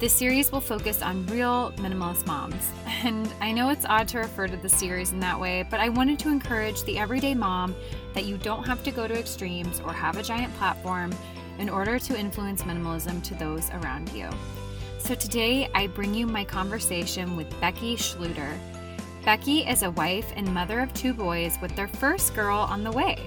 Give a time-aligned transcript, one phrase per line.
[0.00, 2.72] This series will focus on real minimalist moms.
[3.04, 5.90] And I know it's odd to refer to the series in that way, but I
[5.90, 7.74] wanted to encourage the everyday mom
[8.14, 11.14] that you don't have to go to extremes or have a giant platform
[11.58, 14.30] in order to influence minimalism to those around you.
[14.96, 18.58] So today I bring you my conversation with Becky Schlueter.
[19.22, 22.90] Becky is a wife and mother of two boys with their first girl on the
[22.90, 23.18] way.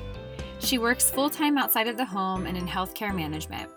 [0.57, 3.70] She works full time outside of the home and in healthcare management.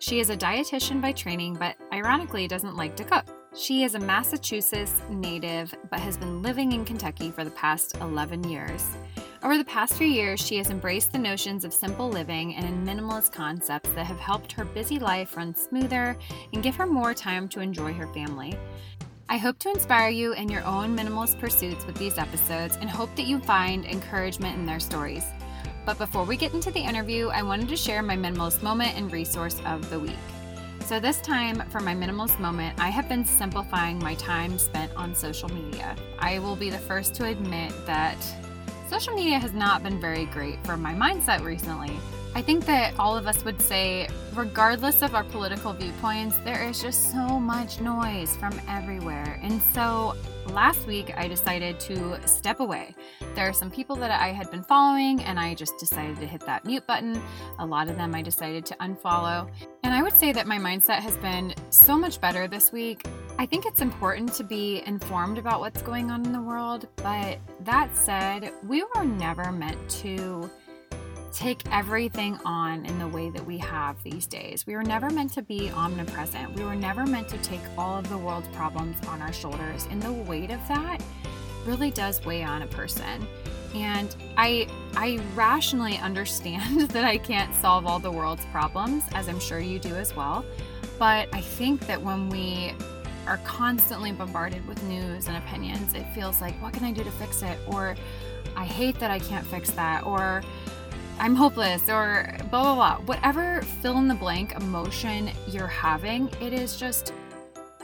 [0.00, 3.24] She is a dietitian by training, but ironically doesn't like to cook.
[3.56, 8.48] She is a Massachusetts native, but has been living in Kentucky for the past 11
[8.48, 8.96] years.
[9.42, 13.32] Over the past few years, she has embraced the notions of simple living and minimalist
[13.32, 16.16] concepts that have helped her busy life run smoother
[16.52, 18.56] and give her more time to enjoy her family.
[19.28, 23.14] I hope to inspire you in your own minimalist pursuits with these episodes and hope
[23.16, 25.24] that you find encouragement in their stories.
[25.88, 29.10] But before we get into the interview, I wanted to share my minimalist moment and
[29.10, 30.18] resource of the week.
[30.84, 35.14] So, this time for my minimalist moment, I have been simplifying my time spent on
[35.14, 35.96] social media.
[36.18, 38.18] I will be the first to admit that
[38.90, 41.98] social media has not been very great for my mindset recently.
[42.34, 46.82] I think that all of us would say, regardless of our political viewpoints, there is
[46.82, 49.40] just so much noise from everywhere.
[49.42, 50.16] And so
[50.50, 52.94] last week I decided to step away.
[53.34, 56.40] There are some people that I had been following, and I just decided to hit
[56.46, 57.20] that mute button.
[57.58, 59.50] A lot of them I decided to unfollow.
[59.82, 63.06] And I would say that my mindset has been so much better this week.
[63.38, 67.38] I think it's important to be informed about what's going on in the world, but
[67.64, 70.50] that said, we were never meant to
[71.32, 74.66] take everything on in the way that we have these days.
[74.66, 76.54] We were never meant to be omnipresent.
[76.54, 79.86] We were never meant to take all of the world's problems on our shoulders.
[79.90, 81.02] And the weight of that
[81.66, 83.26] really does weigh on a person.
[83.74, 89.40] And I I rationally understand that I can't solve all the world's problems, as I'm
[89.40, 90.44] sure you do as well.
[90.98, 92.72] But I think that when we
[93.26, 97.10] are constantly bombarded with news and opinions, it feels like, what can I do to
[97.12, 97.58] fix it?
[97.66, 97.94] Or
[98.56, 100.06] I hate that I can't fix that.
[100.06, 100.42] Or
[101.20, 102.98] I'm hopeless or blah, blah, blah.
[103.06, 107.12] Whatever fill in the blank emotion you're having, it is just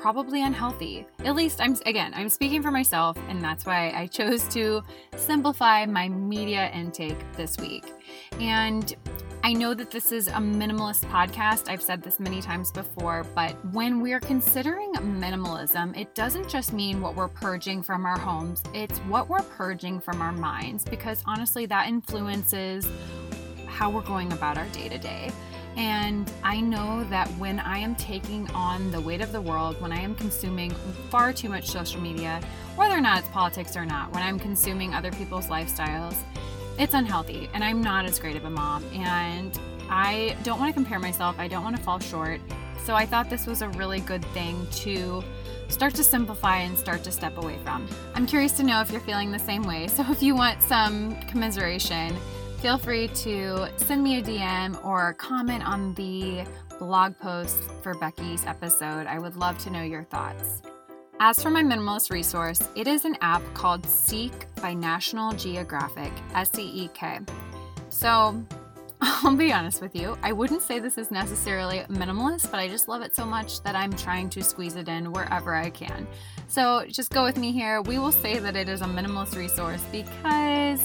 [0.05, 1.07] probably unhealthy.
[1.21, 4.83] At least I'm, again, I'm speaking for myself, and that's why I chose to
[5.17, 7.91] simplify my media intake this week.
[8.39, 8.95] And
[9.43, 11.71] I know that this is a minimalist podcast.
[11.71, 17.01] I've said this many times before, but when we're considering minimalism, it doesn't just mean
[17.01, 21.65] what we're purging from our homes, it's what we're purging from our minds, because honestly,
[21.65, 22.87] that influences
[23.75, 25.31] how we're going about our day to day.
[25.77, 29.91] And I know that when I am taking on the weight of the world, when
[29.91, 30.71] I am consuming
[31.11, 32.41] far too much social media,
[32.77, 36.17] whether or not it's politics or not, when I'm consuming other people's lifestyles,
[36.79, 37.51] it's unhealthy.
[37.53, 38.85] And I'm not as great of a mom.
[38.95, 39.59] And
[39.91, 42.41] I don't want to compare myself, I don't want to fall short.
[42.85, 45.25] So I thought this was a really good thing to
[45.69, 47.89] start to simplify and start to step away from.
[48.15, 49.89] I'm curious to know if you're feeling the same way.
[49.89, 52.15] So if you want some commiseration,
[52.65, 56.43] feel free to send me a DM or comment on the
[56.79, 59.07] blog post for Becky's episode.
[59.07, 60.63] I would love to know your thoughts.
[61.21, 66.59] As for my minimalist resource, it is an app called Seek by National Geographic, S
[66.59, 67.19] E E K.
[67.91, 68.43] So,
[69.03, 72.89] I'll be honest with you, I wouldn't say this is necessarily minimalist, but I just
[72.89, 76.07] love it so much that I'm trying to squeeze it in wherever I can.
[76.49, 77.83] So, just go with me here.
[77.83, 80.81] We will say that it is a minimalist resource because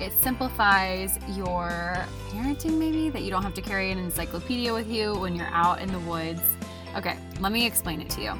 [0.00, 1.96] it simplifies your
[2.30, 5.80] parenting, maybe, that you don't have to carry an encyclopedia with you when you're out
[5.80, 6.42] in the woods.
[6.96, 8.32] Okay, let me explain it to you.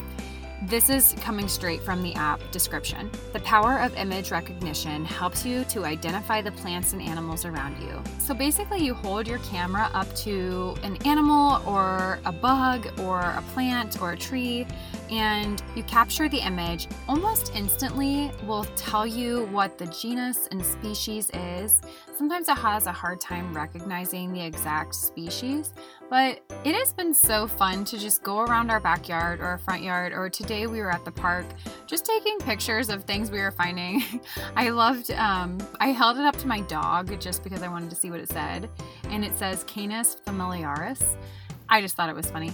[0.62, 3.08] This is coming straight from the app description.
[3.32, 8.02] The power of image recognition helps you to identify the plants and animals around you.
[8.18, 13.44] So basically, you hold your camera up to an animal or a bug or a
[13.52, 14.66] plant or a tree,
[15.10, 16.88] and you capture the image.
[17.08, 21.80] Almost instantly, will tell you what the genus and species is.
[22.16, 25.72] Sometimes it has a hard time recognizing the exact species,
[26.10, 29.82] but it has been so fun to just go around our backyard or our front
[29.82, 31.46] yard, or today we were at the park
[31.86, 34.02] just taking pictures of things we were finding.
[34.56, 37.96] I loved, um, I held it up to my dog just because I wanted to
[37.96, 38.68] see what it said,
[39.10, 41.16] and it says Canis familiaris.
[41.68, 42.52] I just thought it was funny.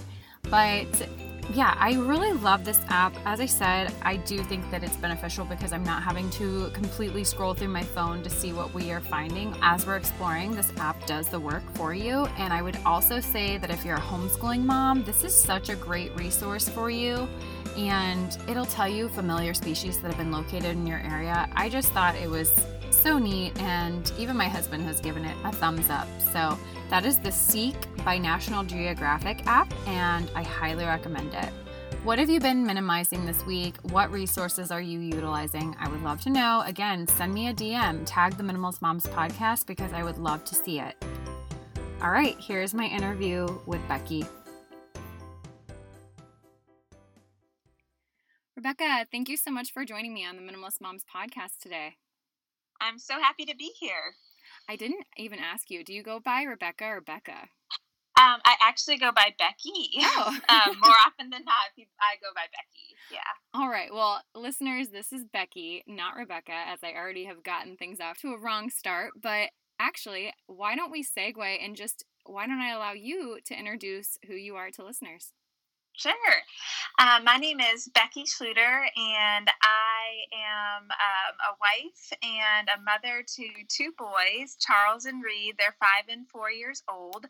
[0.49, 1.07] But
[1.53, 3.15] yeah, I really love this app.
[3.25, 7.23] As I said, I do think that it's beneficial because I'm not having to completely
[7.23, 9.55] scroll through my phone to see what we are finding.
[9.61, 12.25] As we're exploring, this app does the work for you.
[12.37, 15.75] And I would also say that if you're a homeschooling mom, this is such a
[15.75, 17.27] great resource for you.
[17.77, 21.49] And it'll tell you familiar species that have been located in your area.
[21.55, 22.53] I just thought it was
[22.89, 26.07] so neat, and even my husband has given it a thumbs up.
[26.33, 26.57] So
[26.89, 31.49] that is the Seek by National Geographic app, and I highly recommend it.
[32.03, 33.77] What have you been minimizing this week?
[33.91, 35.75] What resources are you utilizing?
[35.79, 36.63] I would love to know.
[36.65, 40.55] Again, send me a DM, tag the Minimalist Moms podcast because I would love to
[40.55, 41.03] see it.
[42.01, 44.23] All right, here's my interview with Becky.
[48.55, 51.95] Rebecca, thank you so much for joining me on the Minimalist Moms podcast today.
[52.79, 54.15] I'm so happy to be here.
[54.69, 55.83] I didn't even ask you.
[55.83, 57.49] Do you go by Rebecca or Becca?
[58.17, 59.89] Um, I actually go by Becky.
[60.01, 60.37] Oh.
[60.49, 61.67] um, more often than not,
[61.99, 62.95] I go by Becky.
[63.11, 63.19] Yeah.
[63.53, 63.93] All right.
[63.93, 68.29] Well, listeners, this is Becky, not Rebecca, as I already have gotten things off to
[68.29, 69.11] a wrong start.
[69.21, 69.49] But
[69.81, 74.33] actually, why don't we segue and just why don't I allow you to introduce who
[74.33, 75.33] you are to listeners?
[75.97, 76.11] Sure.
[76.99, 83.23] Uh, my name is Becky Schlueter, and I am um, a wife and a mother
[83.23, 85.55] to two boys, Charles and Reed.
[85.57, 87.25] They're five and four years old.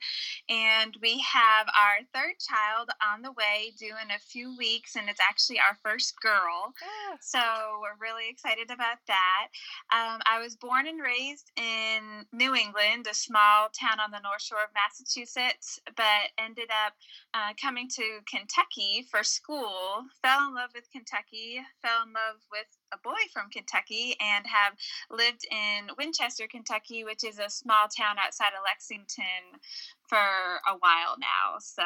[0.50, 5.10] And we have our third child on the way, due in a few weeks, and
[5.10, 6.74] it's actually our first girl.
[6.82, 7.18] Yeah.
[7.22, 7.40] So
[7.82, 9.48] we're really excited about that.
[9.94, 14.42] Um, I was born and raised in New England, a small town on the North
[14.42, 16.94] Shore of Massachusetts, but ended up
[17.34, 22.40] uh, coming to Kentucky Kentucky for school, fell in love with Kentucky, fell in love
[22.52, 24.74] with a boy from Kentucky, and have
[25.10, 29.60] lived in Winchester, Kentucky, which is a small town outside of Lexington
[30.08, 31.60] for a while now.
[31.60, 31.84] So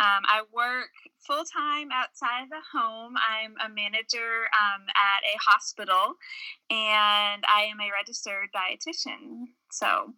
[0.00, 3.14] um, I work full time outside the home.
[3.16, 6.14] I'm a manager um, at a hospital,
[6.70, 9.54] and I am a registered dietitian.
[9.70, 10.14] So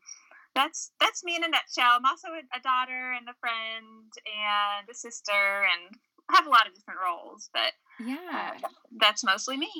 [0.54, 1.96] that's that's me in a nutshell.
[1.96, 5.96] I'm also a, a daughter and a friend and a sister and
[6.30, 7.72] I have a lot of different roles, but
[8.04, 8.68] yeah, uh,
[9.00, 9.70] that's mostly me.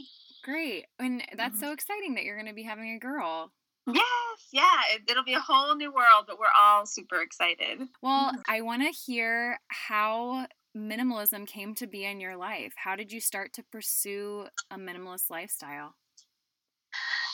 [0.45, 1.67] Great, and that's mm-hmm.
[1.67, 3.53] so exciting that you're going to be having a girl.
[3.87, 7.81] Yes, yeah, it, will be a whole new world, but we're all super excited.
[8.03, 8.41] Well, mm-hmm.
[8.47, 12.75] I want to hear how minimalism came to be in your life.
[12.77, 15.95] How did you start to pursue a minimalist lifestyle?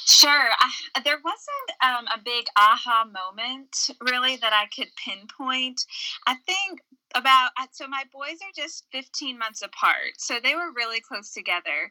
[0.06, 0.48] Sure.
[0.60, 5.86] I, there wasn't um, a big aha moment really that I could pinpoint.
[6.26, 6.80] I think
[7.14, 11.32] about uh, so my boys are just 15 months apart so they were really close
[11.32, 11.90] together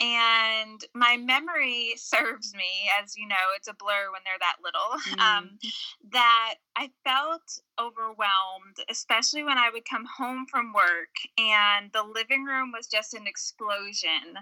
[0.00, 4.98] and my memory serves me as you know it's a blur when they're that little
[5.10, 5.20] mm.
[5.38, 5.58] um,
[6.10, 12.44] that i felt overwhelmed especially when i would come home from work and the living
[12.44, 14.36] room was just an explosion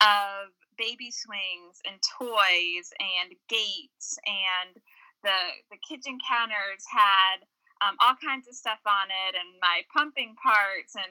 [0.00, 4.82] of baby swings and toys and gates and
[5.22, 5.38] the
[5.70, 7.46] the kitchen counters had
[7.82, 11.10] um, all kinds of stuff on it and my pumping parts and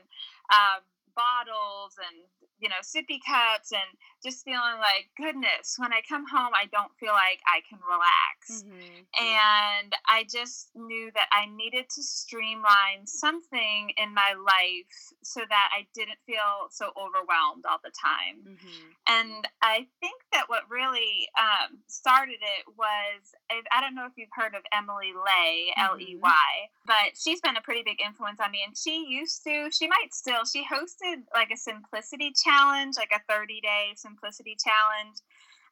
[0.51, 0.83] um,
[1.15, 2.24] bottles and
[2.63, 3.92] you know sippy cups and
[4.24, 8.63] just feeling like goodness when i come home i don't feel like i can relax
[8.63, 9.04] mm-hmm.
[9.19, 15.68] and i just knew that i needed to streamline something in my life so that
[15.75, 18.88] i didn't feel so overwhelmed all the time mm-hmm.
[19.12, 24.32] and i think that what really um, started it was i don't know if you've
[24.32, 26.00] heard of emily ley mm-hmm.
[26.00, 26.55] l-e-y
[26.88, 30.15] but she's been a pretty big influence on me and she used to she might
[30.15, 32.52] still she hosted like a simplicity challenge
[32.98, 35.17] like a 30 day simplicity challenge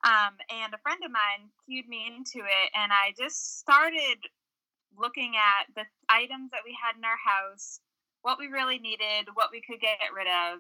[0.04, 4.18] um, and a friend of mine cued me into it and i just started
[4.98, 7.80] looking at the items that we had in our house
[8.22, 10.60] what we really needed what we could get rid of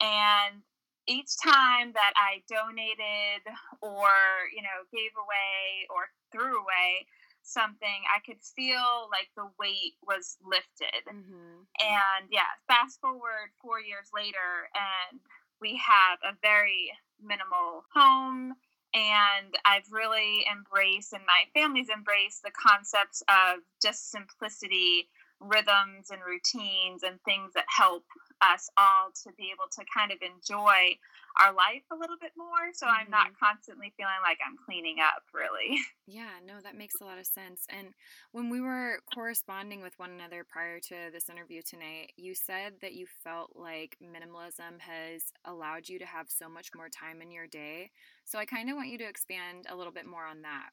[0.00, 0.62] and
[1.08, 3.42] each time that i donated
[3.80, 4.10] or
[4.54, 7.06] you know gave away or threw away
[7.42, 11.02] something, I could feel like the weight was lifted.
[11.08, 11.66] Mm-hmm.
[11.80, 15.20] And yeah, fast forward four years later, and
[15.60, 16.90] we have a very
[17.22, 18.54] minimal home.
[18.92, 26.20] And I've really embraced, and my family's embraced the concepts of just simplicity, rhythms, and
[26.26, 28.04] routines, and things that help
[28.42, 30.96] us all to be able to kind of enjoy
[31.38, 33.04] our life a little bit more so mm-hmm.
[33.04, 33.44] i'm not mm-hmm.
[33.44, 37.66] constantly feeling like i'm cleaning up really yeah no that makes a lot of sense
[37.68, 37.88] and
[38.32, 42.94] when we were corresponding with one another prior to this interview tonight you said that
[42.94, 47.46] you felt like minimalism has allowed you to have so much more time in your
[47.46, 47.90] day
[48.24, 50.70] so i kind of want you to expand a little bit more on that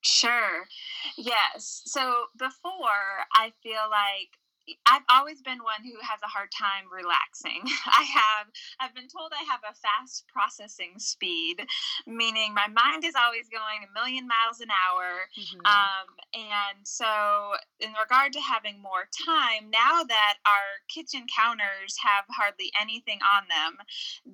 [0.00, 0.66] Sure.
[1.16, 1.82] Yes.
[1.86, 4.38] So before, I feel like
[4.86, 7.62] I've always been one who has a hard time relaxing.
[7.86, 8.46] I have
[8.80, 11.64] I've been told I have a fast processing speed,
[12.06, 15.28] meaning my mind is always going a million miles an hour.
[15.36, 15.64] Mm-hmm.
[15.66, 22.24] Um, and so, in regard to having more time, now that our kitchen counters have
[22.28, 23.78] hardly anything on them,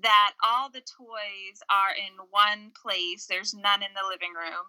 [0.02, 4.66] that all the toys are in one place, there's none in the living room.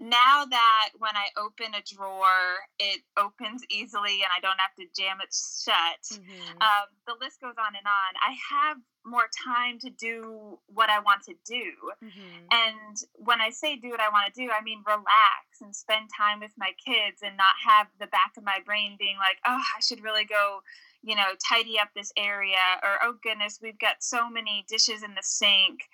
[0.00, 4.86] Now that when I open a drawer, it opens easily and I don't have to
[4.98, 6.18] jam it shut.
[6.18, 6.58] Mm-hmm.
[6.58, 8.10] Um, the list goes on and on.
[8.18, 11.72] I have more time to do what I want to do.
[12.04, 12.44] Mm-hmm.
[12.50, 16.10] And when I say do what I want to do, I mean relax and spend
[16.16, 19.62] time with my kids and not have the back of my brain being like, oh,
[19.76, 20.60] I should really go,
[21.02, 25.14] you know, tidy up this area or oh goodness, we've got so many dishes in
[25.14, 25.88] the sink.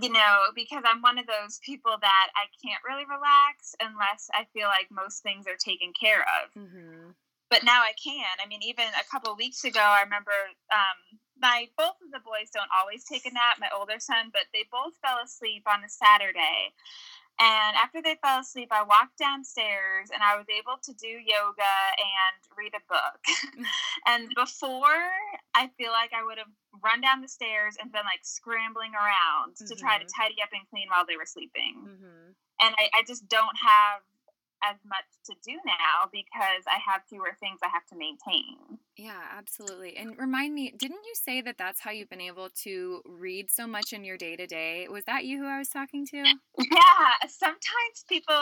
[0.00, 4.46] You know, because I'm one of those people that I can't really relax unless I
[4.54, 6.62] feel like most things are taken care of.
[6.62, 7.10] Mm-hmm
[7.52, 8.32] but now I can.
[8.40, 10.32] I mean, even a couple weeks ago, I remember
[10.72, 13.60] um, my both of the boys don't always take a nap.
[13.60, 16.72] My older son, but they both fell asleep on a Saturday.
[17.36, 21.76] And after they fell asleep, I walked downstairs and I was able to do yoga
[22.00, 23.20] and read a book.
[24.08, 25.12] and before,
[25.52, 29.60] I feel like I would have run down the stairs and been like scrambling around
[29.60, 29.68] mm-hmm.
[29.68, 30.22] to try to mm-hmm.
[30.22, 31.84] tidy up and clean while they were sleeping.
[31.84, 32.32] Mm-hmm.
[32.64, 34.04] And I, I just don't have
[34.64, 38.78] as much to do now because I have fewer things I have to maintain.
[38.96, 39.96] Yeah, absolutely.
[39.96, 43.66] And remind me, didn't you say that that's how you've been able to read so
[43.66, 44.86] much in your day to day?
[44.90, 46.18] Was that you who I was talking to?
[46.58, 48.34] Yeah, sometimes people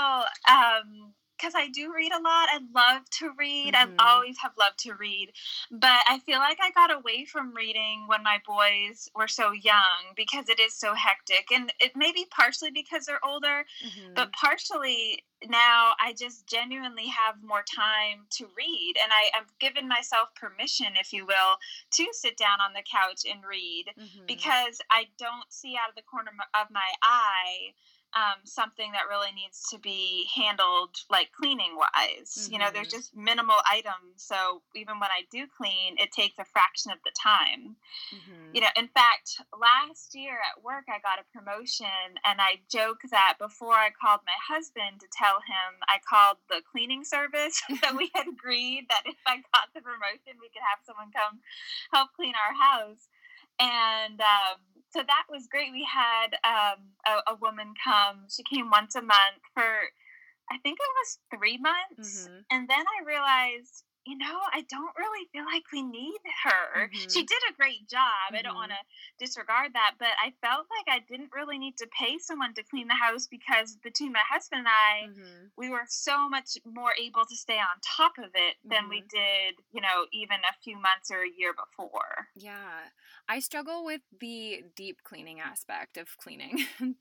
[0.49, 2.49] um because I do read a lot.
[2.52, 3.75] I love to read.
[3.75, 3.94] Mm-hmm.
[3.99, 5.32] I always have loved to read.
[5.70, 10.14] But I feel like I got away from reading when my boys were so young
[10.16, 11.47] because it is so hectic.
[11.52, 14.14] And it may be partially because they're older, mm-hmm.
[14.14, 18.94] but partially now I just genuinely have more time to read.
[19.02, 21.56] And I am given myself permission, if you will,
[21.92, 24.26] to sit down on the couch and read mm-hmm.
[24.26, 27.73] because I don't see out of the corner of my eye
[28.14, 32.35] um, something that really needs to be handled like cleaning wise.
[32.35, 32.52] Mm-hmm.
[32.52, 32.99] You know, there's mm-hmm.
[32.99, 34.19] just minimal items.
[34.19, 37.76] So even when I do clean, it takes a fraction of the time.
[38.11, 38.55] Mm-hmm.
[38.55, 42.99] You know, in fact, last year at work, I got a promotion and I joke
[43.11, 47.95] that before I called my husband to tell him, I called the cleaning service that
[47.95, 51.38] we had agreed that if I got the promotion, we could have someone come
[51.93, 53.10] help clean our house.
[53.61, 54.59] And um,
[54.90, 55.73] so that was great.
[55.73, 58.25] We had um, a, a, woman come.
[58.29, 59.62] She came once a month for,
[60.50, 62.40] I think it was three months, mm-hmm.
[62.50, 66.90] and then I realized you know, I don't really feel like we need her.
[66.90, 67.09] Mm-hmm.
[67.09, 68.35] She did a great job.
[68.35, 68.37] Mm-hmm.
[68.37, 68.83] I don't want to
[69.25, 72.88] disregard that, but I felt like I didn't really need to pay someone to clean
[72.88, 75.47] the house because between my husband and I, mm-hmm.
[75.57, 79.14] we were so much more able to stay on top of it than we mm-hmm.
[79.14, 82.26] did, you know, even a few months or a year before.
[82.35, 82.90] Yeah.
[83.29, 86.67] I struggle with the deep cleaning aspect of cleaning.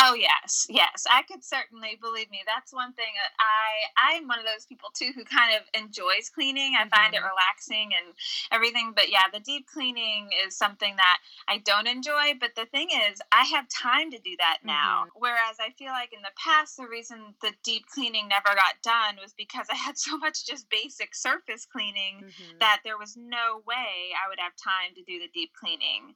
[0.00, 0.66] oh, yes.
[0.68, 1.06] Yes.
[1.08, 2.42] I could certainly believe me.
[2.44, 6.28] That's one thing that I I'm one of those people too who kind of enjoys
[6.34, 6.39] cleaning.
[6.40, 7.24] I find mm-hmm.
[7.24, 8.14] it relaxing and
[8.50, 8.92] everything.
[8.94, 11.18] But yeah, the deep cleaning is something that
[11.48, 12.34] I don't enjoy.
[12.40, 15.04] But the thing is, I have time to do that now.
[15.06, 15.20] Mm-hmm.
[15.20, 19.16] Whereas I feel like in the past, the reason the deep cleaning never got done
[19.20, 22.58] was because I had so much just basic surface cleaning mm-hmm.
[22.60, 26.14] that there was no way I would have time to do the deep cleaning.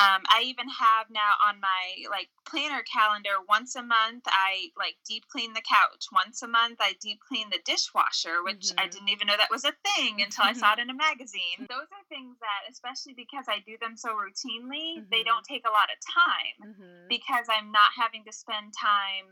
[0.00, 4.96] Um, I even have now on my like planner calendar once a month I like
[5.06, 6.08] deep clean the couch.
[6.12, 8.80] Once a month I deep clean the dishwasher, which mm-hmm.
[8.80, 11.68] I didn't even know that was a thing until I saw it in a magazine.
[11.68, 15.12] Those are things that, especially because I do them so routinely, mm-hmm.
[15.12, 17.08] they don't take a lot of time mm-hmm.
[17.08, 19.28] because I'm not having to spend time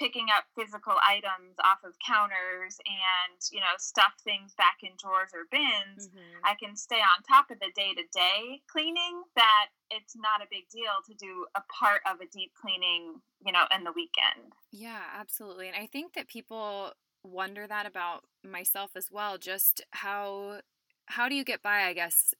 [0.00, 5.28] picking up physical items off of counters and you know stuff things back in drawers
[5.36, 6.40] or bins mm-hmm.
[6.42, 11.04] i can stay on top of the day-to-day cleaning that it's not a big deal
[11.04, 15.68] to do a part of a deep cleaning you know in the weekend yeah absolutely
[15.68, 16.92] and i think that people
[17.22, 20.60] wonder that about myself as well just how
[21.06, 22.32] how do you get by i guess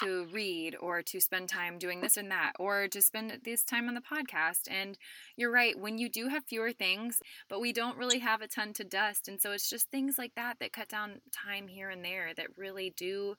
[0.00, 3.88] to read or to spend time doing this and that or to spend this time
[3.88, 4.68] on the podcast.
[4.70, 4.98] And
[5.36, 8.72] you're right, when you do have fewer things, but we don't really have a ton
[8.74, 9.28] to dust.
[9.28, 12.56] And so it's just things like that that cut down time here and there that
[12.56, 13.36] really do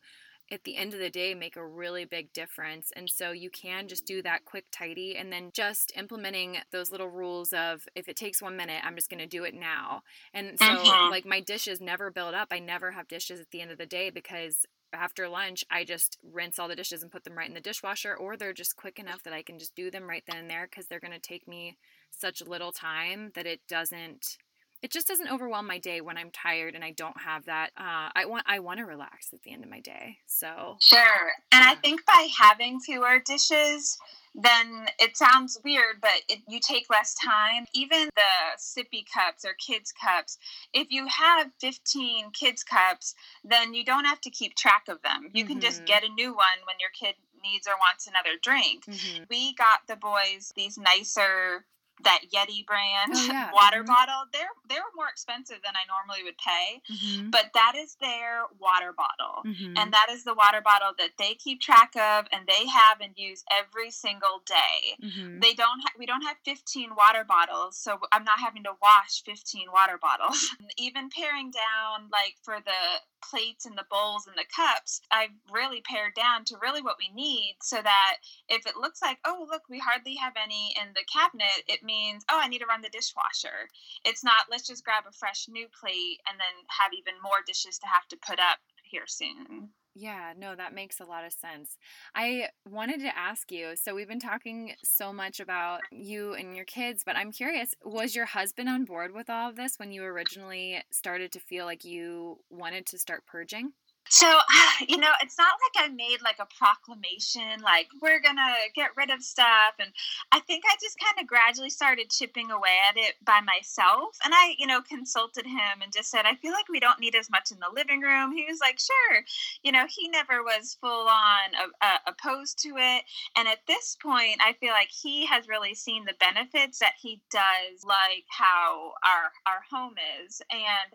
[0.51, 2.91] at the end of the day make a really big difference.
[2.96, 7.10] And so you can just do that quick tidy and then just implementing those little
[7.10, 10.03] rules of if it takes one minute, I'm just going to do it now.
[10.34, 11.12] And so, mm-hmm.
[11.12, 12.48] like, my dishes never build up.
[12.51, 16.17] I never have dishes at the end of the day because after lunch, I just
[16.24, 19.00] rinse all the dishes and put them right in the dishwasher, or they're just quick
[19.00, 21.20] enough that I can just do them right then and there because they're going to
[21.20, 21.77] take me
[22.12, 24.38] such little time that it doesn't
[24.84, 27.72] it just doesn't overwhelm my day when I'm tired and I don't have that.
[27.75, 30.17] Uh, I want I want to relax at the end of my day.
[30.27, 31.63] So sure, and.
[31.63, 33.98] I think by having fewer dishes,
[34.38, 37.65] then it sounds weird, but it, you take less time.
[37.74, 40.38] Even the sippy cups or kids cups,
[40.74, 45.32] if you have 15 kids cups, then you don't have to keep track of them.
[45.34, 45.53] You mm-hmm.
[45.53, 45.86] can just mm-hmm.
[45.86, 48.86] get a new one when your kid needs or wants another drink.
[48.86, 49.24] Mm-hmm.
[49.29, 51.65] We got the boys these nicer
[52.04, 53.51] that Yeti brand oh, yeah.
[53.54, 53.92] water mm-hmm.
[53.92, 54.25] bottle.
[54.32, 57.30] They're they're more expensive than I normally would pay, mm-hmm.
[57.30, 59.77] but that is their water bottle, mm-hmm.
[59.77, 63.13] and that is the water bottle that they keep track of and they have and
[63.16, 64.98] use every single day.
[65.01, 65.39] Mm-hmm.
[65.39, 65.82] They don't.
[65.82, 69.98] Ha- we don't have fifteen water bottles, so I'm not having to wash fifteen water
[69.98, 70.56] bottles.
[70.77, 75.82] Even paring down, like for the plates and the bowls and the cups, I've really
[75.82, 78.18] pared down to really what we need, so that
[78.50, 82.24] if it looks like, oh look, we hardly have any in the cabinet, it means,
[82.29, 83.70] oh, I need to run the dishwasher.
[84.06, 87.79] It's not, let's just grab a fresh new plate and then have even more dishes
[87.79, 89.70] to have to put up here soon.
[90.00, 91.75] Yeah, no, that makes a lot of sense.
[92.13, 96.65] I wanted to ask you so, we've been talking so much about you and your
[96.65, 100.03] kids, but I'm curious was your husband on board with all of this when you
[100.03, 103.72] originally started to feel like you wanted to start purging?
[104.10, 104.28] So,
[104.88, 109.10] you know, it's not like I made like a proclamation, like we're gonna get rid
[109.10, 109.76] of stuff.
[109.80, 109.92] And
[110.32, 114.18] I think I just kind of gradually started chipping away at it by myself.
[114.24, 117.16] And I, you know, consulted him and just said, I feel like we don't need
[117.16, 118.32] as much in the living room.
[118.32, 119.24] He was like, sure.
[119.64, 123.04] You know, he never was full on uh, opposed to it.
[123.36, 127.22] And at this point, I feel like he has really seen the benefits that he
[127.32, 130.42] does like how our, our home is.
[130.52, 130.94] And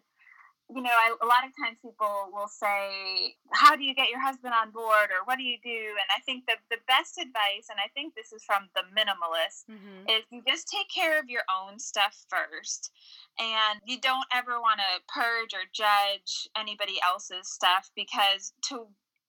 [0.74, 4.20] you know, I, a lot of times people will say, How do you get your
[4.20, 5.10] husband on board?
[5.12, 5.70] or What do you do?
[5.70, 9.68] And I think the, the best advice, and I think this is from the minimalist,
[9.70, 10.08] mm-hmm.
[10.08, 12.90] is you just take care of your own stuff first.
[13.38, 18.86] And you don't ever want to purge or judge anybody else's stuff because to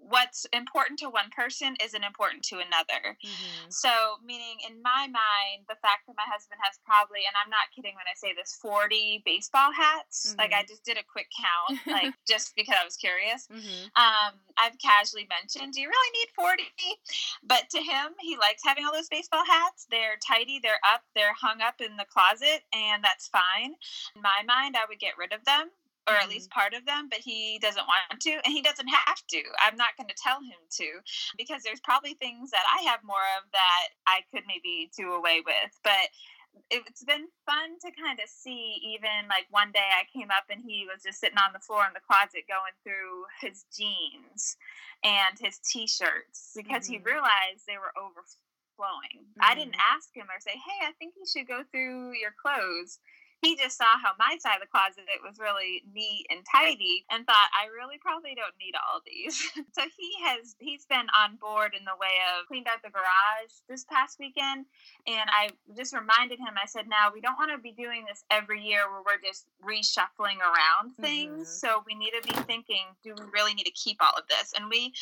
[0.10, 3.16] what's important to one person isn't important to another.
[3.24, 3.70] Mm-hmm.
[3.70, 3.90] So,
[4.24, 7.96] meaning in my mind, the fact that my husband has probably, and I'm not kidding
[7.96, 10.32] when I say this, 40 baseball hats.
[10.32, 10.40] Mm-hmm.
[10.40, 13.48] Like, I just did a quick count, like, just because I was curious.
[13.48, 13.96] Mm-hmm.
[13.96, 16.64] Um, I've casually mentioned, Do you really need 40?
[17.44, 19.88] But to him, he likes having all those baseball hats.
[19.90, 23.76] They're tidy, they're up, they're hung up in the closet, and that's fine.
[24.16, 25.72] In my mind, I would get rid of them
[26.08, 26.60] or at least mm-hmm.
[26.60, 29.42] part of them, but he doesn't want to, and he doesn't have to.
[29.60, 31.00] I'm not going to tell him to
[31.38, 35.42] because there's probably things that I have more of that I could maybe do away
[35.46, 35.72] with.
[35.84, 36.12] But
[36.70, 40.62] it's been fun to kind of see even like one day I came up and
[40.62, 44.58] he was just sitting on the floor in the closet going through his jeans
[45.04, 47.02] and his t-shirts because mm-hmm.
[47.02, 49.26] he realized they were overflowing.
[49.34, 49.44] Mm-hmm.
[49.50, 49.94] I didn't mm-hmm.
[49.98, 53.00] ask him or say, "Hey, I think you should go through your clothes."
[53.44, 57.04] He just saw how my side of the closet it was really neat and tidy
[57.12, 59.36] and thought I really probably don't need all these.
[59.76, 63.52] so he has he's been on board in the way of cleaned out the garage
[63.68, 64.66] this past weekend
[65.06, 68.24] and I just reminded him I said now we don't want to be doing this
[68.32, 71.52] every year where we're just reshuffling around things.
[71.52, 71.60] Mm-hmm.
[71.68, 74.54] So we need to be thinking do we really need to keep all of this?
[74.56, 74.94] And we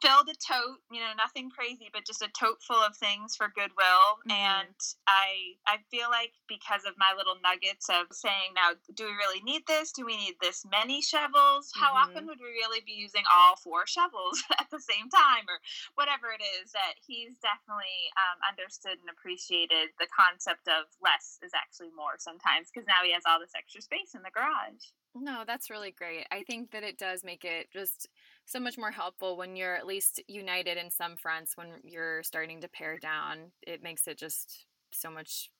[0.00, 3.52] filled a tote you know nothing crazy but just a tote full of things for
[3.52, 4.32] goodwill mm-hmm.
[4.32, 9.12] and i i feel like because of my little nuggets of saying now do we
[9.12, 12.04] really need this do we need this many shovels how mm-hmm.
[12.04, 15.60] often would we really be using all four shovels at the same time or
[16.00, 21.52] whatever it is that he's definitely um, understood and appreciated the concept of less is
[21.52, 25.44] actually more sometimes because now he has all this extra space in the garage no,
[25.46, 26.26] that's really great.
[26.32, 28.08] I think that it does make it just
[28.46, 32.60] so much more helpful when you're at least united in some fronts when you're starting
[32.60, 33.52] to pare down.
[33.62, 35.50] It makes it just so much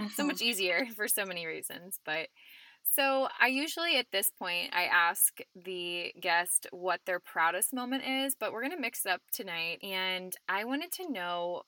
[0.00, 0.10] mm-hmm.
[0.14, 2.28] so much easier for so many reasons, but
[2.94, 8.34] so, I usually at this point I ask the guest what their proudest moment is,
[8.34, 11.62] but we're going to mix it up tonight and I wanted to know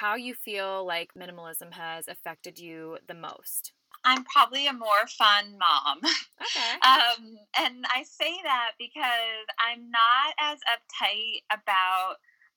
[0.00, 3.72] how you feel like minimalism has affected you the most.
[4.04, 5.98] I'm probably a more fun mom.
[6.00, 6.72] Okay.
[6.88, 12.16] um, and I say that because I'm not as uptight about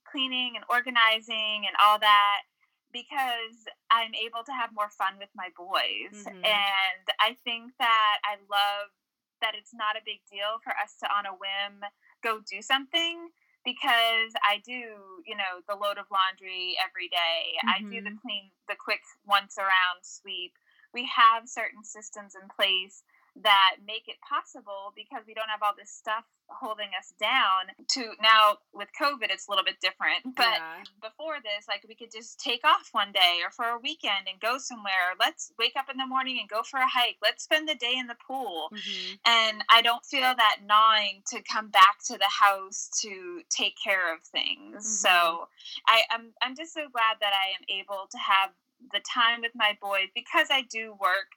[0.09, 2.47] cleaning and organizing and all that
[2.93, 6.23] because I'm able to have more fun with my boys.
[6.23, 6.45] Mm-hmm.
[6.45, 8.93] And I think that I love
[9.41, 11.83] that it's not a big deal for us to, on a whim,
[12.23, 13.27] go do something
[13.65, 17.57] because I do, you know, the load of laundry every day.
[17.59, 17.73] Mm-hmm.
[17.73, 18.23] I do the mm-hmm.
[18.23, 20.53] clean, the quick once around sweep
[20.93, 23.03] we have certain systems in place
[23.41, 28.13] that make it possible because we don't have all this stuff holding us down to
[28.21, 30.83] now with covid it's a little bit different but yeah.
[31.01, 34.39] before this like we could just take off one day or for a weekend and
[34.39, 37.67] go somewhere let's wake up in the morning and go for a hike let's spend
[37.67, 39.15] the day in the pool mm-hmm.
[39.25, 44.13] and i don't feel that gnawing to come back to the house to take care
[44.13, 44.79] of things mm-hmm.
[44.81, 45.47] so
[45.87, 48.51] I, I'm, I'm just so glad that i am able to have
[48.91, 51.31] the time with my boys because i do work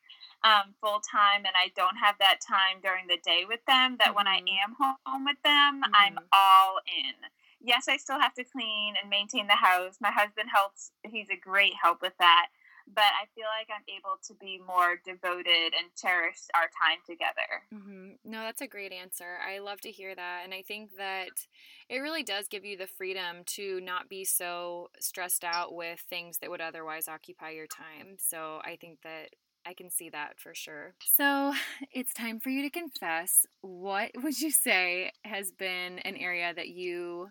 [0.44, 4.08] um, full time and I don't have that time during the day with them, that
[4.08, 4.16] mm-hmm.
[4.16, 4.70] when I mm-hmm.
[4.70, 5.94] am home with them, mm-hmm.
[5.94, 7.14] I'm all in.
[7.60, 9.96] Yes, I still have to clean and maintain the house.
[10.00, 12.46] My husband helps, he's a great help with that.
[12.92, 17.66] But I feel like I'm able to be more devoted and cherish our time together.
[17.74, 18.30] Mm-hmm.
[18.30, 19.38] No, that's a great answer.
[19.46, 20.42] I love to hear that.
[20.44, 21.46] And I think that
[21.88, 26.38] it really does give you the freedom to not be so stressed out with things
[26.38, 28.16] that would otherwise occupy your time.
[28.18, 29.30] So I think that
[29.66, 30.94] I can see that for sure.
[31.00, 31.52] So
[31.92, 33.46] it's time for you to confess.
[33.60, 37.30] What would you say has been an area that you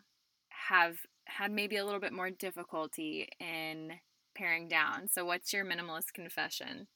[0.49, 3.93] have had maybe a little bit more difficulty in
[4.35, 5.07] paring down?
[5.07, 6.87] So, what's your minimalist confession?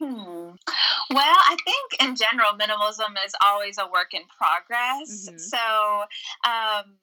[0.00, 0.52] Hmm.
[1.10, 5.28] Well, I think in general, minimalism is always a work in progress.
[5.28, 5.38] Mm-hmm.
[5.38, 5.58] So,
[6.48, 6.94] um,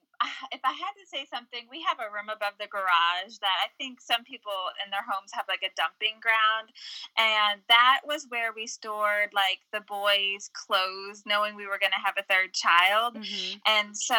[0.52, 3.70] if I had to say something, we have a room above the garage that I
[3.78, 6.74] think some people in their homes have like a dumping ground.
[7.16, 12.02] And that was where we stored like the boys' clothes, knowing we were going to
[12.02, 13.14] have a third child.
[13.14, 13.62] Mm-hmm.
[13.66, 14.18] And so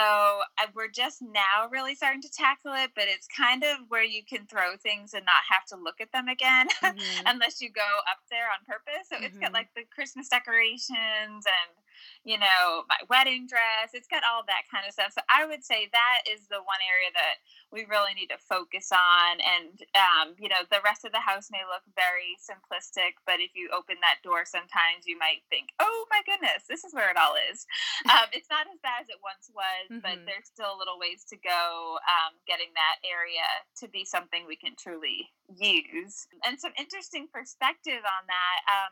[0.56, 4.24] I, we're just now really starting to tackle it, but it's kind of where you
[4.24, 7.24] can throw things and not have to look at them again mm-hmm.
[7.28, 9.12] unless you go up there on purpose.
[9.12, 9.26] So mm-hmm.
[9.26, 9.68] it's got mm-hmm.
[9.68, 11.72] like the Christmas decorations and
[12.24, 13.94] you know, my wedding dress.
[13.94, 15.14] It's got all that kind of stuff.
[15.14, 18.90] So I would say that is the one area that we really need to focus
[18.90, 19.38] on.
[19.42, 23.54] And, um, you know, the rest of the house may look very simplistic, but if
[23.54, 27.18] you open that door, sometimes you might think, oh my goodness, this is where it
[27.18, 27.66] all is.
[28.10, 30.02] Um, it's not as bad as it once was, mm-hmm.
[30.02, 33.46] but there's still a little ways to go um, getting that area
[33.80, 36.26] to be something we can truly use.
[36.46, 38.60] And some interesting perspective on that.
[38.66, 38.92] Um,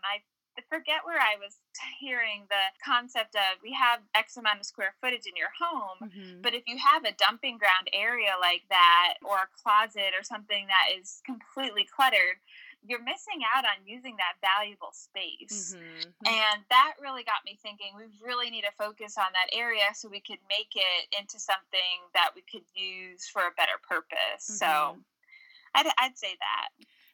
[0.58, 1.58] I forget where I was
[2.02, 6.41] hearing the concept of we have X amount of square footage in your home, mm-hmm.
[6.41, 10.67] but if you have a dumping ground area like that, or a closet, or something
[10.67, 12.41] that is completely cluttered,
[12.86, 15.76] you're missing out on using that valuable space.
[15.76, 16.26] Mm-hmm.
[16.26, 20.08] And that really got me thinking we really need to focus on that area so
[20.10, 24.48] we could make it into something that we could use for a better purpose.
[24.48, 24.62] Mm-hmm.
[24.63, 24.98] So
[25.76, 26.70] I'd, I'd say that.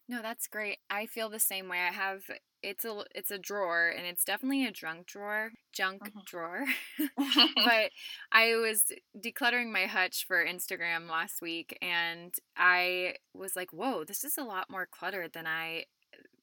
[0.08, 0.80] No, that's great.
[0.89, 1.80] I feel the same way.
[1.80, 2.24] I have
[2.63, 6.20] it's a it's a drawer and it's definitely a junk drawer junk mm-hmm.
[6.26, 6.63] drawer
[7.66, 7.92] but
[8.32, 8.86] i was
[9.20, 14.44] decluttering my hutch for instagram last week and i was like whoa this is a
[14.44, 15.84] lot more cluttered than i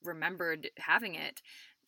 [0.05, 1.40] remembered having it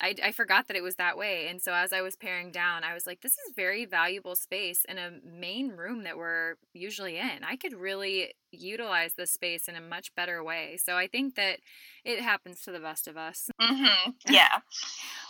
[0.03, 1.47] I, I forgot that it was that way.
[1.49, 4.85] And so as I was paring down, I was like, this is very valuable space
[4.89, 7.45] in a main room that we're usually in.
[7.45, 10.77] I could really utilize this space in a much better way.
[10.77, 11.61] So I think that
[12.05, 13.49] it happens to the best of us.
[13.61, 14.11] Mm-hmm.
[14.29, 14.59] Yeah.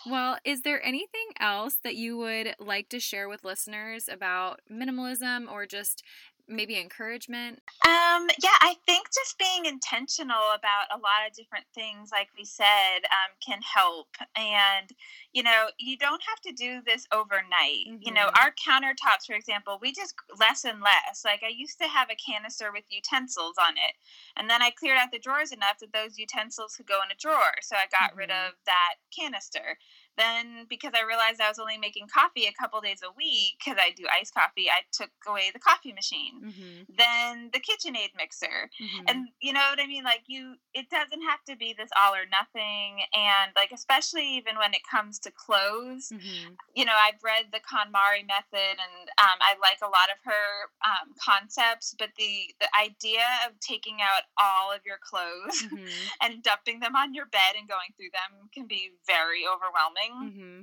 [0.06, 5.50] well, is there anything else that you would like to share with listeners about minimalism
[5.50, 6.02] or just
[6.48, 7.60] maybe encouragement?
[7.84, 12.44] Um, yeah, I think just being intentional about a lot of different things, like we
[12.44, 14.08] said, um, can help.
[14.36, 14.90] And,
[15.32, 17.86] you know, you don't have to do this overnight.
[17.88, 18.02] Mm-hmm.
[18.02, 18.42] You know, mm-hmm.
[18.42, 21.22] our countertops, for example, we just less and less.
[21.24, 23.94] Like I used to have a canister with utensils on it.
[24.36, 27.18] And then I cleared out the drawers enough that those utensils could go in a
[27.18, 27.60] drawer.
[27.62, 28.18] So I got mm-hmm.
[28.18, 29.78] rid of that canister.
[30.18, 33.78] Then, because I realized I was only making coffee a couple days a week, because
[33.80, 36.42] I do iced coffee, I took away the coffee machine.
[36.44, 36.92] Mm-hmm.
[36.96, 39.04] Then the KitchenAid mixer, mm-hmm.
[39.08, 40.04] and you know what I mean.
[40.04, 43.00] Like you, it doesn't have to be this all or nothing.
[43.14, 46.54] And like especially even when it comes to clothes, mm-hmm.
[46.74, 50.46] you know, I've read the KonMari method, and um, I like a lot of her
[50.84, 51.94] um, concepts.
[51.98, 55.86] But the the idea of taking out all of your clothes mm-hmm.
[56.22, 60.01] and dumping them on your bed and going through them can be very overwhelming.
[60.10, 60.60] Mm-hmm.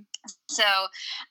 [0.50, 0.68] So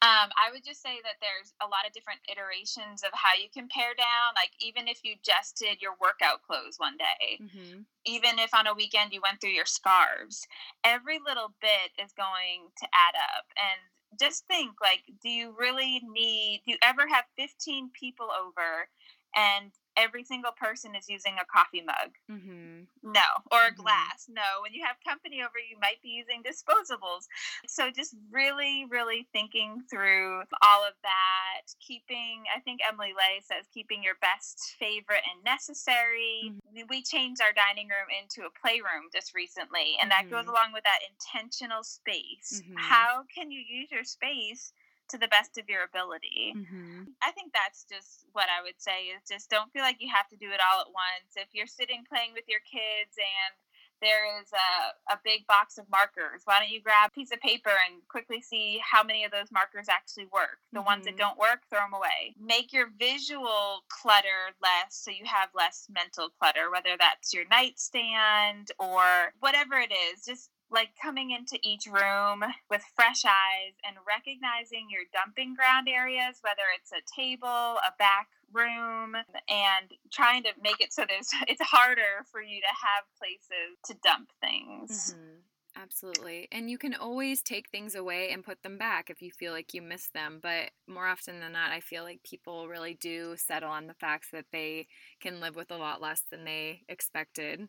[0.01, 3.49] um, I would just say that there's a lot of different iterations of how you
[3.53, 4.33] can pare down.
[4.39, 7.85] Like even if you just did your workout clothes one day, mm-hmm.
[8.07, 10.47] even if on a weekend you went through your scarves,
[10.85, 13.47] every little bit is going to add up.
[13.59, 13.81] And
[14.19, 16.63] just think like, do you really need?
[16.65, 18.89] Do you ever have 15 people over?
[19.37, 22.15] And every single person is using a coffee mug.
[22.31, 22.85] Mm-hmm.
[23.03, 23.77] No, or a Mhm.
[23.77, 24.27] glass.
[24.29, 27.27] No, when you have company over, you might be using disposables.
[27.67, 33.67] So just really, really thinking through all of that, keeping, I think Emily Ley says,
[33.75, 36.55] keeping your best favorite and necessary.
[36.89, 40.49] We changed our dining room into a playroom just recently, and that goes Mhm.
[40.51, 42.63] along with that intentional space.
[42.65, 42.79] Mhm.
[42.79, 44.73] How can you use your space?
[45.11, 46.53] To the best of your ability.
[46.57, 47.17] Mm-hmm.
[47.23, 50.29] I think that's just what I would say is just don't feel like you have
[50.29, 51.33] to do it all at once.
[51.37, 53.57] If you're sitting playing with your kids and
[54.01, 57.41] there is a, a big box of markers, why don't you grab a piece of
[57.41, 60.59] paper and quickly see how many of those markers actually work?
[60.73, 61.25] The ones that Mhm.
[61.25, 62.35] don't work, throw them away.
[62.39, 68.71] Make your visual clutter less so you have less mental clutter, whether that's your nightstand
[68.79, 70.25] or whatever it is.
[70.25, 76.39] Just like coming into each room with fresh eyes and recognizing your dumping ground areas,
[76.43, 79.15] whether it's a table, a back room,
[79.49, 83.95] and trying to make it so there's it's harder for you to have places to
[84.03, 85.15] dump things.
[85.15, 85.39] Mm-hmm.
[85.81, 86.49] Absolutely.
[86.51, 89.73] And you can always take things away and put them back if you feel like
[89.75, 90.41] you miss them.
[90.43, 94.29] But more often than not, I feel like people really do settle on the facts
[94.33, 94.89] that they
[95.21, 97.69] can live with a lot less than they expected.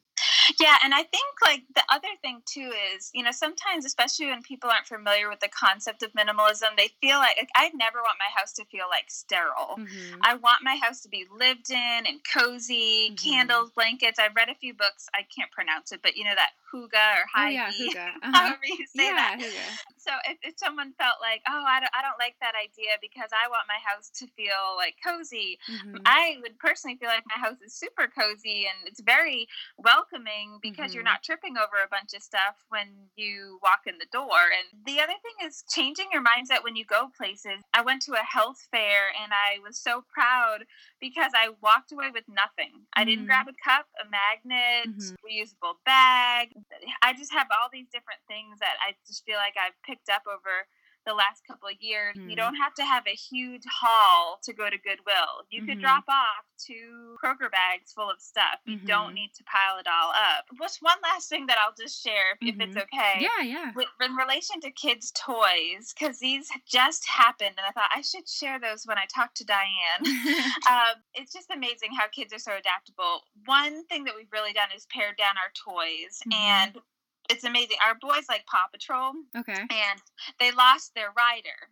[0.60, 4.42] Yeah, and I think like the other thing too is, you know, sometimes especially when
[4.42, 8.18] people aren't familiar with the concept of minimalism, they feel like, like I never want
[8.20, 9.76] my house to feel like sterile.
[9.78, 10.20] Mm-hmm.
[10.24, 13.24] I want my house to be lived in and cozy, Mhm.
[13.24, 14.20] candles, blankets.
[14.20, 15.08] I've read a few books.
[15.14, 18.14] I can't pronounce it, but you know that hygge or Oh, Heidi, yeah, hygge.
[18.24, 18.32] Uh-huh.
[18.34, 19.38] however you say Yeah, that.
[19.40, 19.78] hygge.
[20.00, 23.30] So if, if someone felt like, oh, I don't, I don't like that idea because
[23.36, 26.02] I want my house to feel like cozy, Mhm.
[26.06, 30.94] I would personally feel like my house is super cozy and it's very welcoming because
[30.94, 31.12] you're Mhm.
[31.12, 34.40] not tripping over a bunch of stuff when you walk in the door.
[34.56, 37.62] And the other thing is changing your mindset when you go places.
[37.74, 40.64] I went to a health fair and I was so proud
[41.00, 42.88] because I walked away with nothing.
[42.94, 43.28] I didn't Mhm.
[43.28, 45.16] grab a cup, a magnet, Mhm.
[45.26, 46.54] reusable bag.
[47.02, 50.24] I just have all these different things that I just feel like I've picked up
[50.28, 50.68] over
[51.06, 52.16] the last couple of years.
[52.18, 52.36] You Mhm.
[52.36, 55.48] don't have to have a huge haul to go to Goodwill.
[55.50, 55.82] You could Mhm.
[55.82, 58.60] drop off two Kroger bags full of stuff.
[58.66, 59.14] You don't Mhm.
[59.16, 60.46] need to pile it all up.
[60.58, 63.16] What's one last thing that I'll just share if, if it's okay?
[63.22, 63.72] Yeah, yeah.
[63.74, 68.28] With, in relation to kids' toys, because these just happened, and I thought I should
[68.28, 70.02] share those when I talk to Diane.
[70.70, 73.24] um, it's just amazing how kids are so adaptable.
[73.46, 76.34] One thing that we've really done is pared down our toys, Mhm.
[76.36, 76.82] and
[77.30, 77.78] it's amazing.
[77.86, 79.62] Our boys like Paw Patrol, okay.
[79.62, 80.02] and
[80.40, 81.70] they lost their Ryder.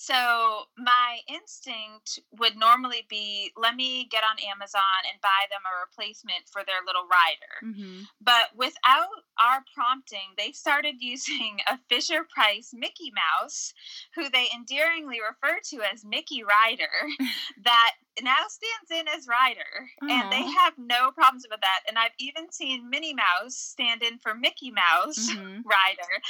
[0.00, 5.80] So my instinct would normally be let me get on Amazon and buy them a
[5.84, 7.76] replacement for their little Ryder.
[7.76, 8.04] Mm-hmm.
[8.18, 13.74] But without our prompting, they started using a Fisher Price Mickey Mouse,
[14.14, 16.96] who they endearingly refer to as Mickey Ryder,
[17.64, 19.88] that now stands in as Ryder.
[20.02, 21.80] And they have no problems with that.
[21.88, 25.30] And I've even seen Minnie Mouse stand in for Mickey Mouse.
[25.30, 25.60] Mm-hmm.
[25.68, 26.22] Ryder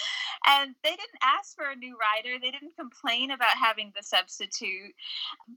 [0.47, 4.93] and they didn't ask for a new Ryder they didn't complain about having the substitute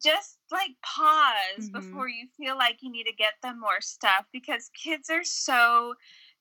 [0.04, 1.72] just like pause Mhm.
[1.74, 5.96] before you feel like you need to get them more stuff because kids are so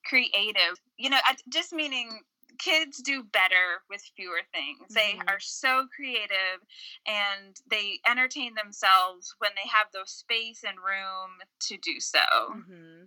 [0.05, 2.09] creative you know I- just meaning
[2.59, 5.29] kids do better with fewer things they Mhm.
[5.29, 6.61] are so creative
[7.05, 13.05] and they entertain themselves when they have the space and room to do so Mm-hmm.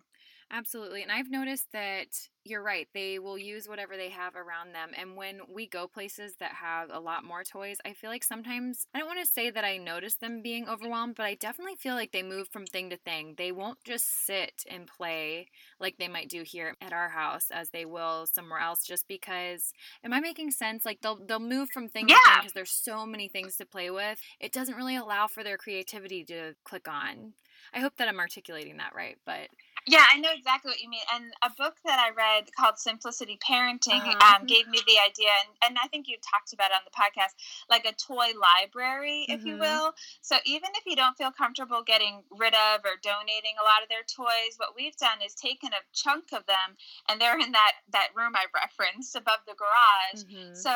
[0.49, 1.03] Absolutely.
[1.03, 2.07] And I've noticed that
[2.45, 2.87] you're right.
[2.95, 4.91] They will use whatever they have around them.
[4.97, 8.87] And when we go places that have a lot more toys, I feel like sometimes,
[8.95, 11.97] I don't want to say that I notice them being overwhelmed, but I definitely feel
[11.97, 13.35] like they move from thing to thing.
[13.37, 15.49] They won't just sit and play
[15.81, 19.73] like they might do here at our house as they will somewhere else just because
[20.05, 20.85] am I making sense?
[20.85, 23.91] Like they'll they'll move from thing to thing because there's so many things to play
[23.91, 24.21] with.
[24.39, 27.33] It doesn't really allow for their creativity to click on.
[27.75, 29.49] I hope that I'm articulating that right, but
[29.89, 31.07] Yeah, I know exactly what you mean.
[31.15, 34.35] And a book that I read called Simplicity Parenting Uh-huh.
[34.41, 36.91] um, gave me the idea, and, and I think you've talked about it on the
[36.91, 37.35] podcast,
[37.71, 39.61] like a toy library, if you Mhm.
[39.61, 39.95] will.
[40.23, 43.89] So even if you don't feel comfortable getting rid of or donating a lot of
[43.89, 46.77] their toys, what we've done is taken a chunk of them,
[47.09, 50.25] and they're in that that room I referenced above the garage.
[50.25, 50.57] Mhm.
[50.57, 50.73] So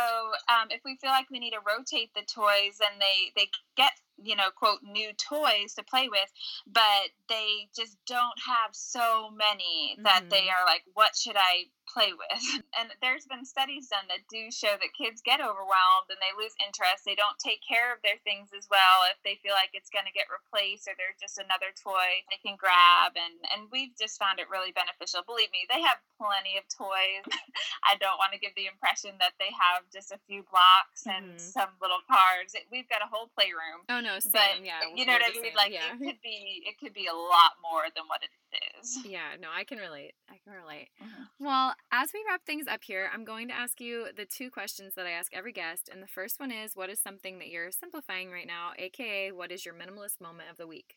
[0.49, 3.92] um, if we feel like we need to rotate the toys, and they they get
[4.22, 6.30] you know quote new toys to play with,
[6.66, 10.52] but they just don't have so many that they Mhm.
[10.52, 12.62] are like, what should I play with.
[12.81, 16.57] And there's been studies done that do show that kids get overwhelmed and they lose
[16.64, 17.05] interest.
[17.05, 20.09] They don't take care of their things as well if they feel like it's going
[20.09, 23.20] to get replaced or there's just another toy they can grab.
[23.20, 25.20] And, and we've just found it really beneficial.
[25.29, 27.26] Believe me, they have plenty of toys.
[27.90, 31.37] I don't want to give the impression that they have just a few blocks and
[31.37, 31.53] mm-hmm.
[31.53, 32.57] some little cars.
[32.72, 33.85] We've got a whole playroom.
[33.92, 34.64] Oh no, same.
[34.64, 35.53] But, yeah, you know what I mean.
[35.53, 35.92] Like yeah.
[35.92, 38.33] it could be, it could be a lot more than what it
[38.80, 38.98] is.
[39.04, 40.12] Yeah, no, I can relate.
[40.28, 40.88] I can relate.
[41.02, 41.44] Mm-hmm.
[41.44, 44.94] Well, as we wrap things up here, I'm going to ask you the two questions
[44.94, 45.88] that I ask every guest.
[45.92, 49.52] And the first one is what is something that you're simplifying right now, aka what
[49.52, 50.96] is your minimalist moment of the week?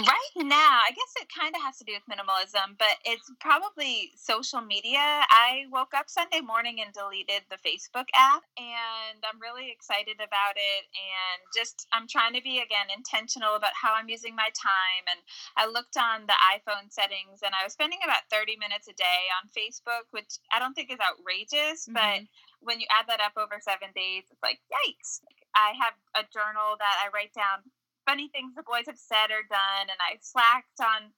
[0.00, 4.16] Right now, I guess it kind of has to do with minimalism, but it's probably
[4.16, 4.96] social media.
[5.28, 10.56] I woke up Sunday morning and deleted the Facebook app, and I'm really excited about
[10.56, 10.82] it.
[10.96, 15.04] And just, I'm trying to be, again, intentional about how I'm using my time.
[15.12, 15.20] And
[15.60, 19.28] I looked on the iPhone settings, and I was spending about 30 minutes a day
[19.36, 22.00] on Facebook, which I don't think is outrageous, mm-hmm.
[22.00, 22.24] but
[22.64, 25.20] when you add that up over seven days, it's like, yikes.
[25.52, 27.66] I have a journal that I write down
[28.06, 31.12] funny things the boys have said or done, and I slacked on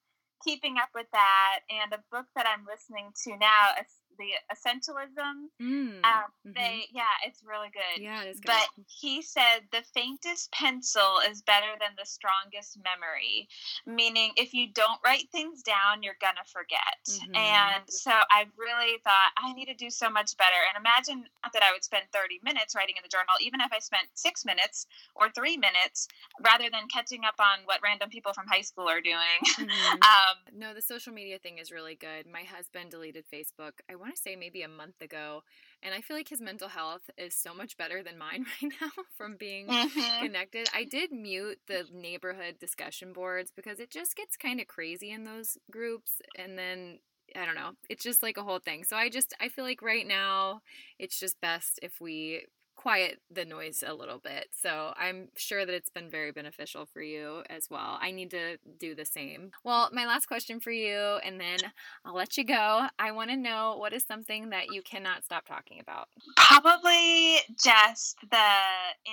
[0.44, 1.60] keeping up with that.
[1.70, 3.78] And a book that I'm listening to now,
[4.18, 5.48] the Essentialism.
[5.60, 6.52] Mm, um, mm-hmm.
[6.54, 8.02] They yeah, it's really good.
[8.02, 8.48] Yeah, it is good.
[8.48, 13.48] But he said the faintest pencil is better than the strongest memory,
[13.86, 17.02] meaning if you don't write things down, you're gonna forget.
[17.08, 17.34] Mm-hmm.
[17.36, 20.60] And so I really thought I need to do so much better.
[20.68, 23.78] And imagine that I would spend 30 minutes writing in the journal, even if I
[23.78, 26.08] spent six minutes or three minutes,
[26.44, 29.18] rather than catching up on what random people from high school are doing.
[29.62, 30.02] Mm-hmm.
[30.02, 32.26] um, no, the social media thing is really good.
[32.26, 33.72] My husband deleted Facebook.
[33.90, 35.42] I want to say maybe a month ago.
[35.82, 38.90] And I feel like his mental health is so much better than mine right now
[39.16, 40.26] from being mm-hmm.
[40.26, 40.68] connected.
[40.74, 45.24] I did mute the neighborhood discussion boards because it just gets kind of crazy in
[45.24, 46.20] those groups.
[46.38, 46.98] And then
[47.36, 47.70] I don't know.
[47.88, 48.84] It's just like a whole thing.
[48.84, 50.60] So I just I feel like right now
[50.98, 52.46] it's just best if we
[52.82, 54.48] quiet the noise a little bit.
[54.60, 57.96] So I'm sure that it's been very beneficial for you as well.
[58.00, 59.52] I need to do the same.
[59.62, 61.58] Well, my last question for you, and then
[62.04, 62.88] I'll let you go.
[62.98, 66.08] I want to know what is something that you cannot stop talking about?
[66.36, 68.50] Probably just the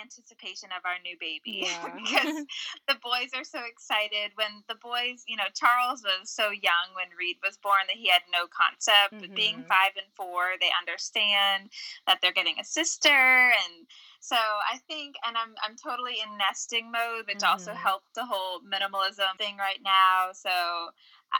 [0.01, 1.57] anticipation of our new baby.
[1.69, 1.93] Yeah.
[1.93, 2.45] because
[2.87, 4.31] the boys are so excited.
[4.35, 8.07] When the boys, you know, Charles was so young when Reed was born that he
[8.07, 9.21] had no concept.
[9.21, 9.35] Mm-hmm.
[9.35, 11.69] Being five and four, they understand
[12.07, 13.87] that they're getting a sister and
[14.19, 17.51] so I think, and I'm I'm totally in nesting mode, which mm-hmm.
[17.51, 20.31] also helped the whole minimalism thing right now.
[20.33, 20.49] So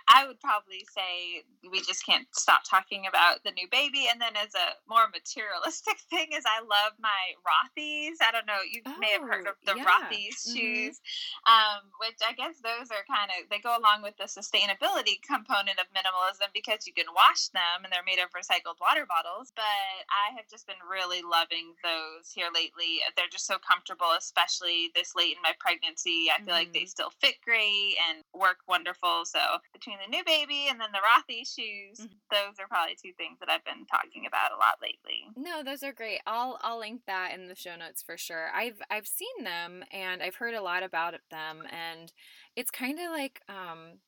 [0.08, 4.06] I would probably say we just can't stop talking about the new baby.
[4.10, 8.18] And then as a more materialistic thing is I love my Rothy's.
[8.22, 9.86] I don't know, you oh, may have heard of the oh, yeah.
[9.86, 10.58] Rothy's mm-hmm.
[10.58, 11.02] shoes,
[11.50, 15.82] um, which I guess those are kind of, they go along with the sustainability component
[15.82, 19.54] of minimalism because you can wash them and they're made of recycled water bottles.
[19.56, 19.66] But
[20.10, 23.02] I have just been really loving those here lately.
[23.18, 26.30] They're just so comfortable, especially this late in my pregnancy.
[26.30, 26.66] I feel mm-hmm.
[26.66, 26.98] like they mm-hmm.
[26.98, 29.26] still fit great and work wonderful.
[29.26, 32.14] So between the new baby and then the Rothy shoes, mm-hmm.
[32.32, 35.32] those are probably two things that I've been talking about a lot lately.
[35.38, 36.20] No, those are great.
[36.28, 38.50] I'll I'll link that in the show notes for sure.
[38.54, 42.12] I've I've seen them and I've heard a lot about them and
[42.56, 44.00] it's kind of like um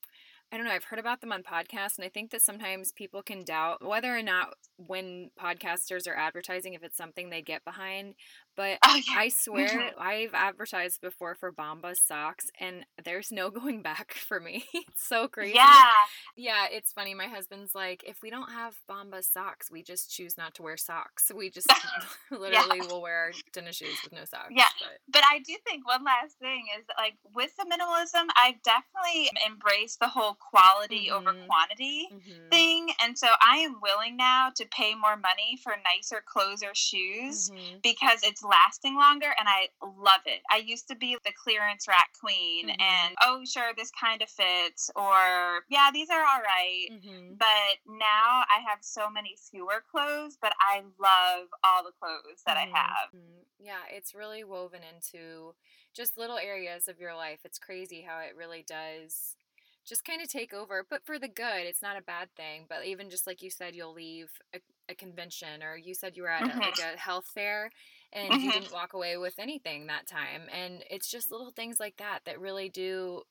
[0.52, 3.22] I don't know, I've heard about them on podcasts, and I think that sometimes people
[3.22, 8.16] can doubt whether or not when podcasters are advertising if it's something they get behind.
[8.56, 9.18] But oh, yeah.
[9.18, 9.92] I swear.
[9.98, 14.64] I've advertised before for Bombas socks and there's no going back for me.
[14.72, 15.54] it's so crazy.
[15.54, 15.90] Yeah.
[16.36, 17.14] Yeah, it's funny.
[17.14, 20.76] My husband's like, if we don't have Bombas socks, we just choose not to wear
[20.76, 21.30] socks.
[21.34, 21.72] We just
[22.30, 22.86] literally yeah.
[22.86, 24.50] will wear our tennis shoes with no socks.
[24.50, 24.64] Yeah.
[24.80, 25.12] But.
[25.12, 30.00] but I do think one last thing is like with the minimalism, I've definitely embraced
[30.00, 31.28] the whole quality mm-hmm.
[31.28, 32.48] over quantity mm-hmm.
[32.50, 32.90] thing.
[33.02, 37.50] And so I am willing now to pay more money for nicer clothes or shoes
[37.50, 37.78] mm-hmm.
[37.82, 40.40] because it's lasting longer and I love it.
[40.50, 42.80] I used to be the clearance rack queen mm-hmm.
[42.80, 46.86] and oh sure this kind of fits or yeah these are all right.
[46.92, 47.34] Mm-hmm.
[47.38, 52.56] But now I have so many fewer clothes but I love all the clothes that
[52.56, 52.74] I mm-hmm.
[52.74, 53.08] have.
[53.14, 53.42] Mm-hmm.
[53.64, 55.54] Yeah, it's really woven into
[55.94, 57.40] just little areas of your life.
[57.44, 59.36] It's crazy how it really does
[59.84, 61.64] just kind of take over, but for the good.
[61.64, 62.66] It's not a bad thing.
[62.68, 66.22] But even just like you said, you'll leave a, a convention, or you said you
[66.22, 66.60] were at mm-hmm.
[66.60, 67.70] a, like a health fair,
[68.12, 68.40] and mm-hmm.
[68.40, 70.42] you didn't walk away with anything that time.
[70.52, 73.22] And it's just little things like that that really do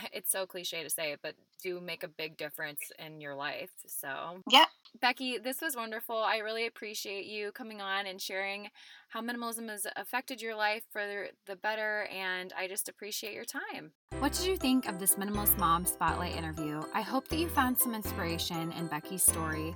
[0.12, 3.70] it's so cliche to say, it, but do make a big difference in your life.
[3.86, 4.64] So, yeah.
[5.00, 6.16] Becky, this was wonderful.
[6.16, 8.68] I really appreciate you coming on and sharing
[9.08, 13.92] how minimalism has affected your life for the better, and I just appreciate your time.
[14.18, 16.82] What did you think of this Minimalist Mom Spotlight interview?
[16.94, 19.74] I hope that you found some inspiration in Becky's story.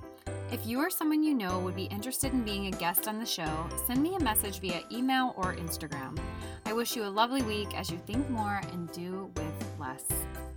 [0.51, 3.25] If you or someone you know would be interested in being a guest on the
[3.25, 6.17] show, send me a message via email or Instagram.
[6.65, 9.56] I wish you a lovely week as you think more and do with
[9.87, 10.56] less.